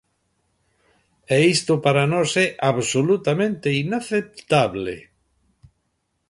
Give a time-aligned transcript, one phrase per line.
[1.35, 4.95] E isto para nós é absolutamente inaceptable.